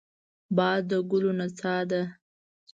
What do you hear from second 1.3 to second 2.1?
نڅا ده